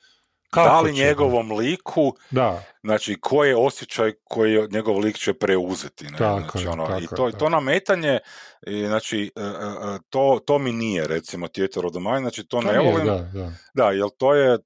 [0.50, 2.62] kako da li njegovom liku, da.
[2.82, 6.04] znači koji je osjećaj koji njegov lik će preuzeti.
[6.04, 6.18] Ne?
[6.18, 8.18] Tako znači, ono, I to, to nametanje,
[8.66, 12.72] i, znači, e, e, e, to, to mi nije recimo the Mind, znači to, to
[12.72, 13.06] ne volim.
[13.06, 13.52] Da, da.
[13.74, 14.58] da, jer to je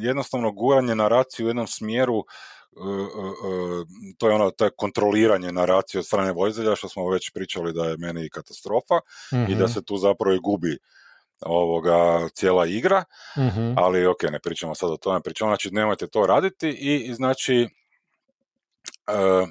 [0.00, 2.24] jednostavno guranje naracije u jednom smjeru
[4.18, 7.84] to je ono to je kontroliranje naracije od strane vojzelja što smo već pričali da
[7.84, 9.00] je meni katastrofa
[9.48, 9.72] i da mhm.
[9.72, 10.78] se tu zapravo i gubi
[11.46, 13.04] ovoga cijela igra,
[13.36, 17.68] mm ali ok, ne pričamo sad o tome, pričamo, znači nemojte to raditi i znači
[19.06, 19.46] e,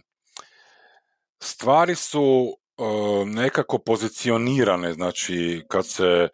[1.40, 2.84] stvari su e,
[3.26, 6.30] nekako pozicionirane, znači kad se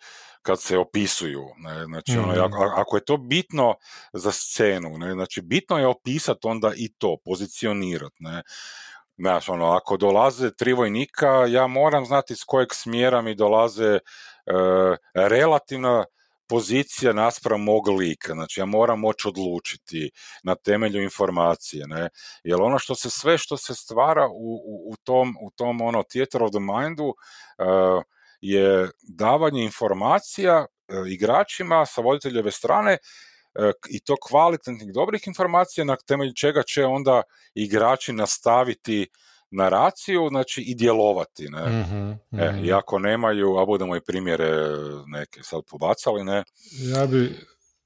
[0.48, 1.44] kad se opisuju.
[1.58, 1.86] Ne?
[1.86, 2.42] Znači, ono, mhm.
[2.42, 3.76] ako, ako je to bitno
[4.14, 5.14] za scenu, ne?
[5.14, 8.16] znači bitno je opisati onda i to, pozicionirati.
[8.20, 8.44] Ne?
[9.18, 14.00] Znaš, ono, ako dolaze tri vojnika, ja moram znati s kojeg smjera mi dolaze
[15.14, 16.06] relativna
[16.50, 20.12] pozicija naspram mog lika, znači ja moram moći odlučiti
[20.44, 22.10] na temelju informacije, ne,
[22.44, 26.04] jer ono što se sve što se stvara u, u, u tom, u tom ono
[26.04, 28.04] theater of the mindu uh,
[28.42, 32.98] je davanje informacija uh, igračima sa voditeljeve strane
[33.90, 37.22] i to kvalitetnih dobrih informacija na temelju čega će onda
[37.56, 39.08] igrači nastaviti
[39.52, 41.70] naraciju, znači i djelovati, ne.
[41.70, 42.66] Mm-hmm, E, mhm.
[42.66, 44.52] I ako nemaju, a budemo i primjere
[45.08, 46.44] neke sad pobacali, ne.
[46.96, 47.36] Ja bi...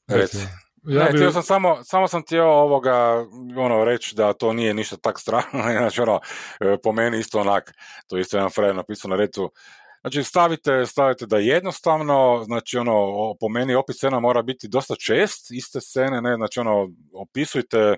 [0.07, 0.37] Reci.
[0.83, 1.31] Ja ne, bi...
[1.31, 3.25] sam samo, samo sam htio ovoga,
[3.57, 5.43] ono, reći da to nije ništa tak strano,
[5.77, 6.19] znači ono,
[6.59, 7.73] e, po meni isto onak,
[8.07, 9.51] to isto jedan frajer napisao na retu,
[10.01, 12.93] Znači stavite, stavite da jednostavno, znači ono,
[13.39, 17.95] po meni opis scena mora biti dosta čest, iste scene, ne, znači ono, opisujte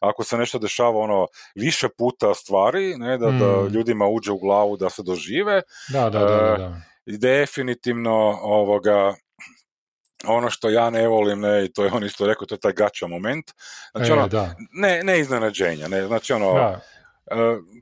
[0.00, 3.66] ako se nešto dešava ono više puta stvari, ne, da, da mm.
[3.66, 5.62] ljudima uđe u glavu da se dožive.
[5.92, 6.26] Da, da, da.
[6.26, 6.80] da, da.
[7.06, 9.14] I definitivno ovoga,
[10.26, 12.72] ono što ja ne volim, ne, i to je on isto rekao, to je taj
[12.72, 13.50] gača moment.
[13.90, 14.54] Znači, e, ono, da.
[14.72, 16.80] ne, ne iznenađenja, ne, znači ono, da.
[17.30, 17.34] E,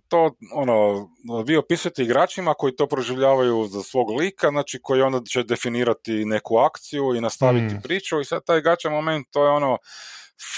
[0.09, 1.09] to ono,
[1.47, 6.57] vi opisujete igračima koji to proživljavaju za svog lika, znači koji onda će definirati neku
[6.57, 7.81] akciju i nastaviti mm.
[7.83, 9.79] priču i sad taj gača moment to je ono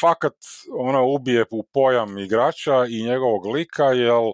[0.00, 0.34] fakat
[0.78, 4.32] ono ubije u pojam igrača i njegovog lika, jel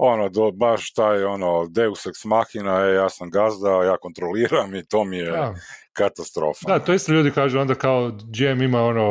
[0.00, 4.86] ono, do, baš taj ono, deus ex machina, je, ja sam gazda, ja kontroliram i
[4.86, 5.32] to mi je
[5.92, 6.66] katastrofa.
[6.66, 9.04] Da, to isto ljudi kažu onda kao GM ima ono,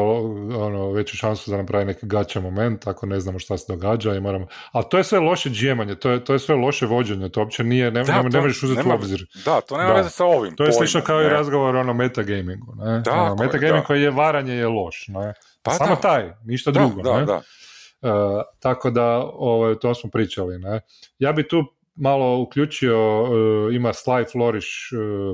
[0.57, 4.19] ono veću šansu da napravi neki gaća moment ako ne znamo šta se događa i
[4.19, 4.47] moramo...
[4.71, 7.63] Ali to je sve loše džemanje, to je, to je sve loše vođenje, to uopće
[7.63, 9.25] nije, ne, da, ne, možeš uzeti u obzir.
[9.45, 12.75] Da, to nema veze sa ovim To je slično kao i razgovor ono metagamingu.
[12.75, 12.99] Ne?
[12.99, 15.05] Da, ono, metagaming koji je varanje je loš.
[15.07, 15.33] Ne?
[15.63, 17.01] Pa Samo taj, ništa drugo.
[17.01, 17.25] Da, ne?
[17.25, 17.41] da.
[18.01, 18.09] Uh,
[18.59, 20.59] tako da ovo, ovaj, to smo pričali.
[20.59, 20.81] Ne?
[21.19, 21.63] Ja bi tu
[21.95, 24.67] malo uključio, uh, ima Sly Florish,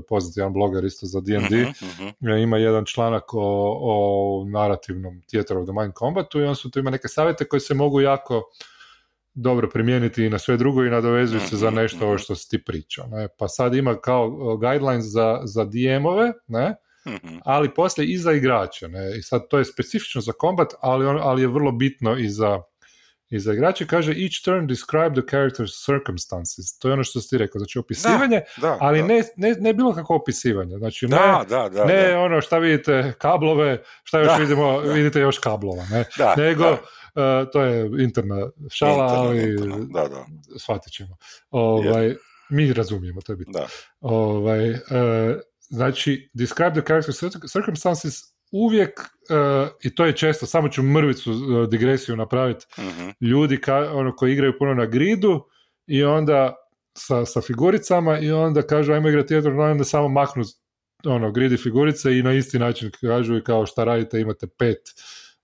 [0.10, 5.58] poznati jedan bloger isto za D&D, uh-huh, uh ima jedan članak o, o narativnom Theater
[5.58, 8.44] of the Mind Combatu i on su tu ima neke savjete koje se mogu jako
[9.36, 12.64] dobro primijeniti i na sve drugo i nadovezuju se za nešto ovo što si ti
[12.64, 13.08] pričao.
[13.08, 13.28] Ne?
[13.38, 16.76] Pa sad ima kao guidelines za, za DM-ove, ne?
[17.46, 18.88] Ali poslije i za igrače.
[18.88, 19.18] Ne?
[19.18, 22.62] I sad to je specifično za kombat, ali, on, ali je vrlo bitno i za
[23.30, 26.80] i za igrače kaže each turn describe the character's circumstances.
[26.80, 28.42] To je ono što si ti rekao, znači opisivanje,
[28.80, 30.78] ali Ne, ne, ne bilo kako opisivanje.
[30.78, 31.18] Znači ne,
[31.86, 36.06] ne ono šta vidite kablove, šta još vidimo, vidite još kablova, ne?
[36.38, 36.78] nego uh,
[37.54, 39.56] to je interna šala, ali
[39.94, 40.26] da, da.
[40.60, 41.18] shvatit ćemo.
[41.50, 42.16] Ovaj,
[42.50, 43.60] mi razumijemo, to je bitno.
[44.00, 44.78] Ovaj, uh,
[45.70, 48.14] znači, describe the character's circumstances
[48.52, 52.84] uvijek, uh, i to je često, samo ću mrvicu uh, digresiju napraviti, uh
[53.22, 55.46] ljudi ka, ono, koji igraju puno na gridu
[55.88, 56.56] i onda
[56.98, 60.44] sa, sa figuricama i onda kažu ajmo igrati jedno, onda samo maknu
[61.06, 64.80] ono, gridi figurice i na isti način kažu i kao šta radite, imate pet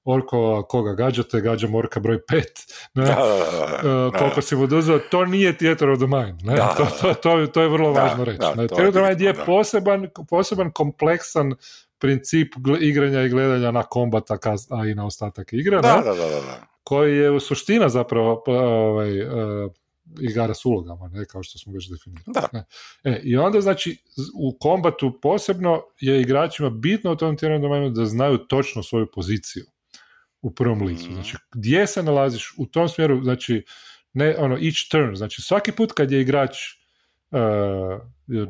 [0.03, 2.51] orkova, koga gađate, gađam orka broj pet,
[2.93, 3.03] ne?
[3.03, 6.55] Da, da, uh, koliko si mu dozvao, to nije theater of the mind, ne?
[6.55, 8.39] To, to, to, to, je vrlo važno reći.
[8.39, 11.53] Theater of the mind je poseban, poseban kompleksan
[11.97, 14.37] princip igranja i gledanja na kombata
[14.69, 19.21] a i na ostatak igre, da, da, da, da, koji je u suština zapravo ovaj,
[19.21, 19.71] uh,
[20.19, 22.25] igara s ulogama, ne, kao što smo već definirali.
[22.27, 22.63] Da.
[23.03, 23.97] E, I onda, znači,
[24.35, 29.65] u kombatu posebno je igračima bitno u tom tjerom domenu da znaju točno svoju poziciju
[30.41, 31.09] u prvom licu.
[31.09, 31.13] Mm.
[31.13, 33.63] Znači, gdje se nalaziš u tom smjeru, znači,
[34.13, 36.57] ne, ono, each turn, znači svaki put kad je igrač
[37.31, 37.37] uh,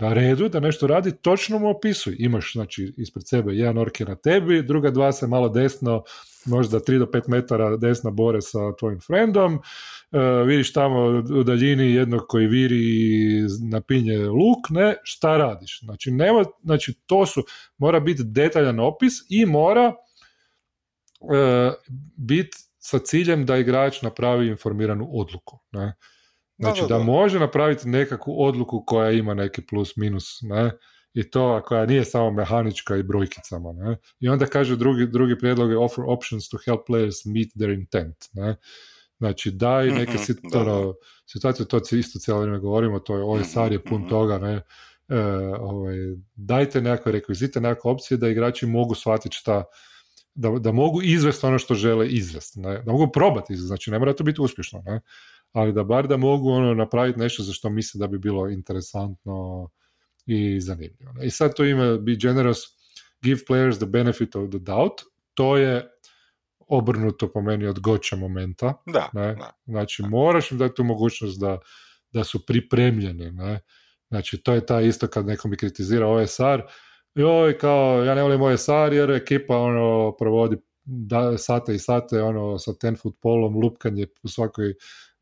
[0.02, 2.16] na redu da nešto radi, točno mu opisuj.
[2.20, 6.04] Imaš znači ispred sebe jedan ork je na tebi, druga dva se malo desno,
[6.46, 11.94] možda 3 do 5 metara desna bore sa tvojim friendom, uh, vidiš tamo u daljini
[11.94, 15.80] jednog koji viri i napinje luk, ne, šta radiš?
[15.84, 17.44] Znači, nema, znači to su,
[17.78, 19.94] mora biti detaljan opis i mora
[22.16, 25.60] biti sa ciljem da igrač napravi informiranu odluku.
[25.72, 25.94] Ne?
[26.58, 30.72] Znači da, može napraviti nekakvu odluku koja ima neki plus minus, ne?
[31.14, 33.98] I to koja nije samo mehanička i brojkicama, ne?
[34.20, 38.16] I onda kaže drugi, drugi prijedlog je offer options to help players meet their intent,
[38.34, 38.56] ne?
[39.18, 40.94] Znači daj mhm, neke mm
[41.26, 43.24] situacije, to isto cijelo vrijeme govorimo, to je
[43.72, 44.10] je mhm, pun mhm.
[44.10, 44.62] toga, ne?
[45.10, 45.20] E,
[45.60, 45.96] ovaj,
[46.36, 49.64] dajte nekakve rekvizite, nekakve opcije da igrači mogu shvatiti šta,
[50.34, 52.82] da, da mogu izvesti ono što žele izvesti, ne?
[52.82, 55.02] da mogu probati izvesti, znači ne mora to biti uspješno, ne?
[55.52, 59.70] ali da bar da mogu ono napraviti nešto za što misle da bi bilo interesantno
[60.26, 61.14] i zanimljivo.
[61.24, 62.60] I sad to ima be generous,
[63.22, 65.02] give players the benefit of the doubt,
[65.34, 65.92] to je
[66.68, 68.74] obrnuto po meni od goća momenta.
[68.86, 69.38] Da, ne?
[69.66, 71.60] Znači, moraš im dati tu mogućnost da,
[72.12, 73.32] da su pripremljeni.
[73.32, 73.60] Ne?
[74.10, 76.62] Znači, to je ta isto kad neko mi kritizira OSR,
[77.16, 82.60] joj, kao, ja ne volim OSR jer ekipa ono, provodi da, sate i sate ono,
[82.60, 84.74] sa ten foot polom, lupkanje u svakoj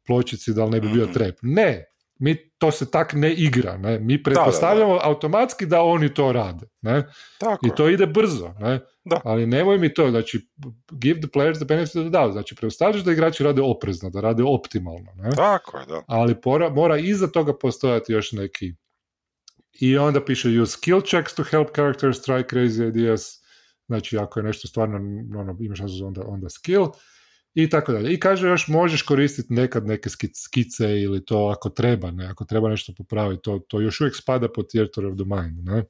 [0.08, 1.14] pločici da li ne bi bio mhm.
[1.14, 1.40] trep.
[1.42, 1.86] Ne,
[2.20, 4.00] mi to se tak ne igra, ne?
[4.00, 6.66] mi pretpostavljamo automatski da oni to rade.
[6.82, 7.08] Ne?
[7.38, 8.80] Tako I to ide brzo, ne?
[9.04, 9.22] Da.
[9.24, 10.50] ali nemoj mi to, znači
[10.92, 14.22] give the players the benefit of the doubt, znači preostavljaš da igrači rade oprezno, da
[14.22, 15.12] rade optimalno.
[15.16, 15.30] Ne?
[15.36, 16.04] Tako je, da.
[16.08, 18.74] Ali pora, mora iza toga postojati još neki
[19.74, 23.44] i onda piše use skill checks to help characters try crazy ideas,
[23.88, 24.96] znači ako je nešto stvarno,
[25.40, 26.88] ono, imaš onda, onda skill,
[27.54, 28.14] i tako dalje.
[28.14, 32.70] I kaže još možeš koristiti nekad neke skice ili to ako treba, ne, ako treba
[32.70, 35.84] nešto popraviti, to, to još uvijek spada pod theater of the mind, ne.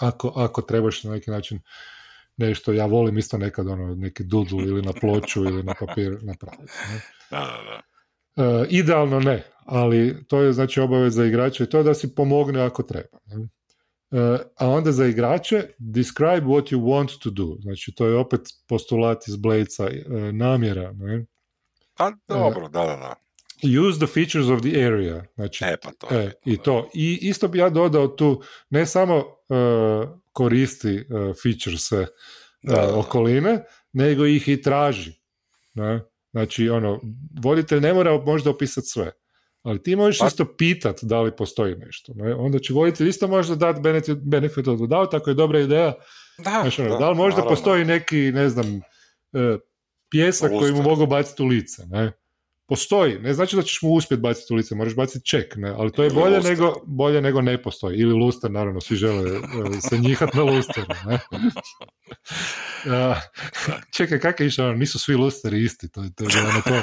[0.00, 1.60] Ako, ako trebaš na neki način
[2.36, 6.72] nešto, ja volim isto nekad ono, neki doodle ili na ploču ili na papir napraviti.
[6.92, 7.00] Ne.
[7.30, 7.80] Da, da, da.
[8.36, 12.60] Uh, idealno ne, ali to je znači obaveza igrača i to je da si pomogne
[12.60, 13.18] ako treba.
[13.26, 13.36] Ne?
[14.14, 17.56] Uh, a onda za igrače describe what you want to do.
[17.60, 20.92] Znači to je opet postulat iz Bladesa uh, namjera.
[20.92, 21.26] Ne?
[21.94, 23.14] Pa dobro, da, da, da.
[23.80, 25.24] Use the features of the area.
[25.34, 26.90] Znači, e, pa to je, I to.
[26.94, 31.92] I isto bi ja dodao tu, ne samo uh, koristi uh, features
[32.62, 32.94] da.
[32.94, 35.12] okoline, nego ih i traži.
[35.74, 36.00] Ne?
[36.30, 37.00] Znači, ono,
[37.42, 39.12] voditelj ne mora možda opisati sve.
[39.64, 40.26] Ali ti možeš pa...
[40.26, 42.12] isto pitat da li postoji nešto.
[42.16, 42.34] Ne?
[42.34, 45.94] Onda će voditelj isto možda dati benefit, benefit od doubt, tako je dobra ideja.
[46.38, 48.66] Da, znači, da, da li možda postoji neki, ne znam,
[49.32, 49.58] e,
[50.10, 51.82] pjesak koji mu mogu baciti u lice.
[51.86, 52.12] Ne?
[52.66, 55.74] Postoji, ne znači da ćeš mu uspjeti baciti u lice, moraš baciti ček, ne?
[55.76, 57.98] ali to je bolje nego, bolje nego ne postoji.
[57.98, 59.30] Ili luster, naravno, svi žele
[59.90, 60.86] se njihat na lusteru.
[61.06, 61.18] Ne?
[63.96, 66.82] čekaj, kak je išao, nisu svi lusteri isti, to, to, ono, to,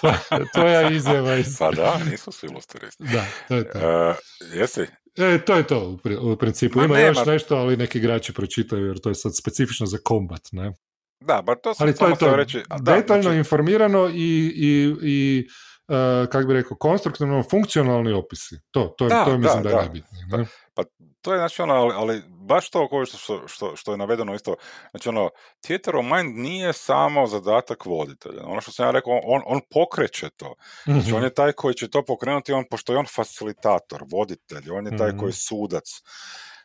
[0.00, 1.36] to, to je izjava.
[1.36, 1.58] Iz...
[1.58, 3.04] Pa da, nisu svi lusteri isti.
[3.04, 3.78] Da, to je to.
[3.78, 4.16] Uh,
[4.54, 4.86] jesi?
[5.16, 6.82] E, to je to u principu.
[6.82, 10.72] Ima još nešto, ali neki igrači pročitaju jer to je sad specifično za kombat, ne?
[11.20, 12.62] Da, ba to sam Ali to je to, reći.
[12.68, 13.38] Da, detaljno znači...
[13.38, 15.48] informirano i, i, i
[15.88, 18.60] uh, kako bi rekao, konstruktivno funkcionalni opisi.
[18.70, 20.26] To, to, da, to je mislim da, da je najbitnije.
[20.26, 20.46] Ne?
[20.74, 20.82] Pa
[21.22, 24.54] to je znači ono, ali, ali baš to što, što, što je navedeno isto,
[24.90, 25.30] znači ono,
[25.60, 28.44] theater of mind nije samo zadatak voditelja.
[28.44, 30.54] Ono što sam ja rekao, on, on pokreće to.
[30.84, 31.16] Znači mm-hmm.
[31.16, 34.96] on je taj koji će to pokrenuti, on, pošto je on facilitator, voditelj, on je
[34.96, 35.18] taj mm-hmm.
[35.18, 36.02] koji je sudac.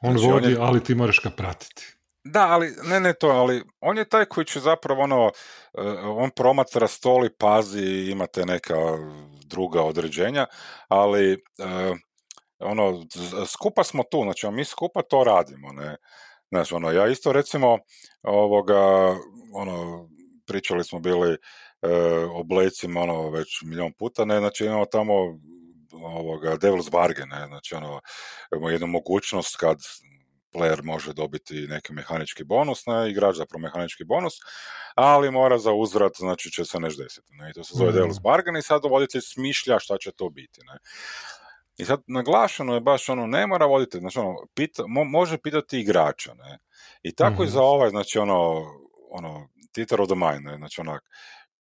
[0.02, 0.58] On znači, vodi, on je...
[0.60, 1.95] ali ti moraš ga pratiti.
[2.26, 5.32] Da, ali ne, ne to, ali on je taj koji će zapravo ono,
[5.74, 8.76] e, on promatra stoli, pazi, imate neka
[9.46, 10.46] druga određenja,
[10.88, 11.38] ali e,
[12.60, 13.06] ono,
[13.46, 15.96] skupa smo tu, znači mi skupa to radimo, ne.
[16.50, 17.78] Znači, ono, ja isto recimo,
[18.24, 19.16] ovoga,
[19.54, 20.10] ono,
[20.46, 21.38] pričali smo bili e,
[22.26, 22.44] o
[23.02, 25.14] ono, već milion puta, ne, znači imamo tamo
[25.94, 28.02] ovoga, Devil's Bargain, ne, znači ono,
[28.52, 29.78] imamo jednu mogućnost kad
[30.56, 34.34] player može dobiti neki mehanički bonus, ne, igrač zapravo mehanički bonus,
[34.96, 37.28] ali mora za uzvrat, znači će se nešto desiti.
[37.32, 37.96] Ne, I to se zove mm.
[37.96, 40.62] Devil's Bargain i sad voditelj smišlja šta će to biti.
[40.64, 40.78] Ne.
[41.78, 45.80] I sad naglašeno je baš ono, ne mora voditelj, znači ono, pita, mo, može pitati
[45.80, 46.58] igrača, ne.
[47.04, 47.46] I tako mm.
[47.46, 48.64] i za ovaj, znači ono,
[49.10, 51.04] ono, theater of the mind, ne, znači onak,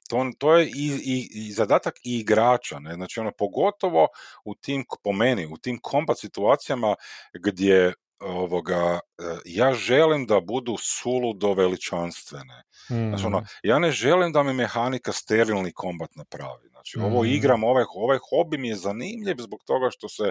[0.09, 2.93] to, to je i, i, i, zadatak i igrača, ne?
[2.93, 4.07] znači ono, pogotovo
[4.45, 6.95] u tim, po meni, u tim kombat situacijama
[7.33, 12.63] gdje ovoga, e, ja želim da budu suludo veličanstvene.
[12.89, 13.09] Mm.
[13.09, 16.69] Znači, ono, ja ne želim da mi mehanika sterilni kombat napravi.
[16.69, 17.25] Znači, ovo mm.
[17.25, 20.29] igram, ovaj, ovaj hobi mi je zanimljiv zbog toga što se,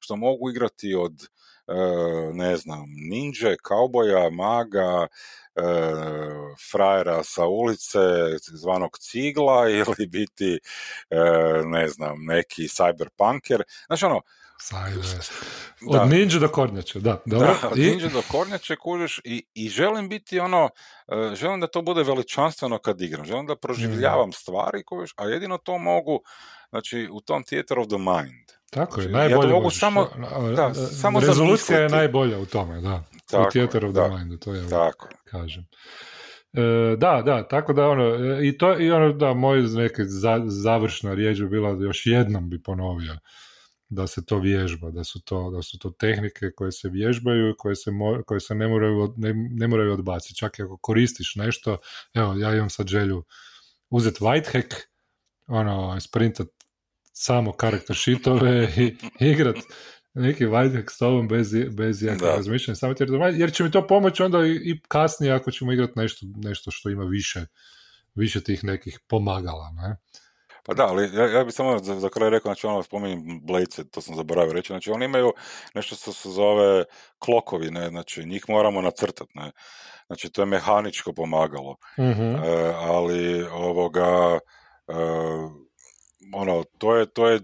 [0.00, 1.12] što mogu igrati od,
[2.32, 5.62] ne znam, ninja, kauboja, maga, e,
[6.70, 7.98] frajera sa ulice,
[8.38, 10.58] zvanog cigla, ili biti,
[11.64, 13.62] ne znam, neki cyberpunker.
[13.86, 14.20] Znači, ono,
[15.88, 16.04] od da.
[16.04, 17.22] ninja do kornjače, da.
[17.26, 17.56] Dobro.
[17.62, 17.80] Da, od I...
[17.80, 22.78] ninja do kornjače kužiš i, i želim biti ono, uh, želim da to bude veličanstveno
[22.78, 24.32] kad igram, želim da proživljavam mm.
[24.32, 26.20] stvari kužiš, a jedino to mogu,
[26.68, 28.55] znači u tom theater of the mind.
[28.70, 30.08] Tako znači, je, najbolje ja mogu samo,
[30.56, 33.02] da, samo Rezolucija je najbolja u tome, da.
[33.30, 35.08] Tako, u theater of the mind, to ja tako.
[35.24, 35.66] kažem.
[36.52, 40.42] E, da, da, tako da ono, e, i to, i ono, da, moj neka za,
[40.46, 43.18] završna riječ bi bila da još jednom bi ponovio
[43.88, 47.54] da se to vježba, da su to, da su to tehnike koje se vježbaju i
[47.58, 47.90] koje se,
[48.26, 50.36] koje se ne, moraju, ne, ne moraju odbaciti.
[50.36, 51.78] Čak i ako koristiš nešto,
[52.14, 53.24] evo, ja imam sad želju
[53.90, 54.74] uzeti whitehack,
[55.46, 56.48] ono, sprintat
[57.18, 59.56] samo karakter sheetove i igrat
[60.14, 62.94] neki whitehack s tobom bez, bez jakog razmišljanja, samo
[63.32, 67.04] jer će mi to pomoći onda i, kasnije ako ćemo igrati nešto, nešto što ima
[67.04, 67.46] više,
[68.14, 69.96] više tih nekih pomagala, ne?
[70.62, 73.90] Pa da, ali ja, ja bih samo za, za kraj rekao, znači ono spominjem Blade,
[73.90, 75.32] to sam zaboravio reći, znači oni imaju
[75.74, 76.84] nešto što se zove
[77.18, 79.52] klokovi, ne, znači njih moramo nacrtati, ne,
[80.06, 82.34] znači to je mehaničko pomagalo, mm
[82.74, 84.38] ali ovoga,
[84.88, 84.94] e,
[86.34, 87.40] ono, to je, to je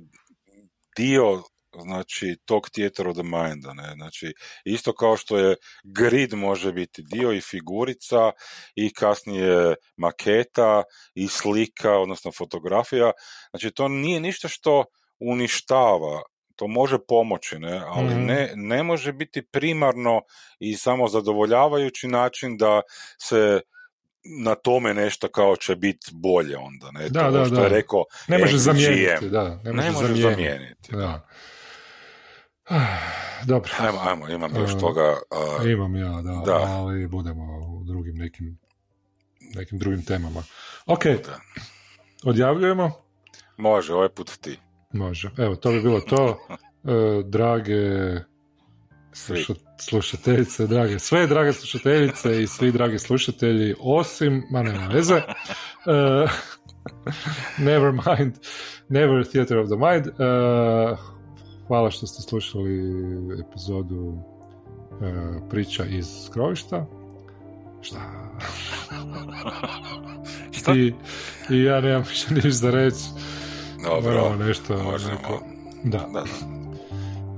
[0.96, 1.42] dio
[1.82, 3.94] znači tog theater of the mind, ne?
[3.94, 4.32] znači
[4.64, 8.32] isto kao što je grid može biti dio i figurica
[8.74, 10.82] i kasnije maketa
[11.14, 13.12] i slika, odnosno fotografija,
[13.50, 14.84] znači to nije ništa što
[15.20, 16.22] uništava,
[16.56, 17.82] to može pomoći, ne?
[17.86, 18.24] ali mhm.
[18.24, 20.20] ne, ne može biti primarno
[20.58, 22.82] i samo zadovoljavajući način da
[23.22, 23.60] se
[24.24, 27.08] na tome nešto kao će biti bolje onda, ne?
[27.08, 27.62] Da, to da, što da.
[27.62, 30.90] je rekao ne može zamijeniti, da, ne može, ne može zamijeniti.
[30.90, 31.28] zamijeniti da.
[33.46, 33.70] Dobro.
[33.78, 35.16] Ajmo, ajmo, imam još toga.
[35.60, 38.58] Uh, imam ja, da, da, ali budemo u drugim nekim,
[39.54, 40.42] nekim drugim temama.
[40.86, 41.02] Ok,
[42.24, 42.92] odjavljujemo?
[43.56, 44.58] Može, ovaj put ti.
[44.92, 45.30] Može.
[45.38, 46.46] Evo, to bi bilo to.
[46.48, 47.80] Uh, drage
[49.12, 56.30] sluša, slušateljice, drage, sve drage slušateljice i svi dragi slušatelji, osim, ma nema veze, uh,
[57.64, 58.34] never mind,
[58.88, 60.98] never theater of the mind, uh,
[61.66, 62.80] Hvala što ste slušali
[63.40, 64.18] epizodu uh,
[65.50, 66.86] priča iz skrovišta.
[67.82, 67.98] Šta?
[70.52, 70.72] Šta?
[70.74, 70.94] I,
[71.50, 73.04] I ja nemam više ništa za reći.
[73.84, 75.14] Dobro, Moramo nešto, možemo.
[75.14, 75.42] neko-
[75.84, 75.98] Da.
[75.98, 76.24] Da,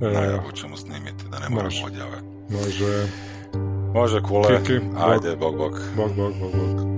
[0.00, 0.08] da.
[0.08, 1.84] E, Najavu ćemo snimiti, da ne moramo Može.
[1.86, 2.18] odjave.
[2.50, 3.06] Može.
[3.94, 4.60] Može, kule.
[4.96, 5.72] Ajde, bok, bok.
[5.96, 6.93] Bok, bok, bok, bok.